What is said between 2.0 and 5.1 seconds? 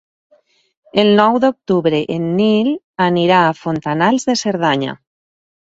en Nil irà a Fontanals de Cerdanya.